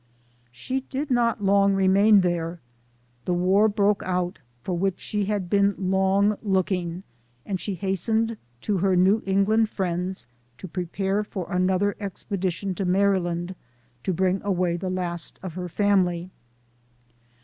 [0.51, 2.59] "She did not long remain there.
[3.25, 7.03] The war broke out, for which she had been long looking,
[7.45, 10.25] and she hastened to her New England friends
[10.57, 13.53] to prepare for another expedition to Maryland,
[14.01, 16.31] to bring away the last of her family.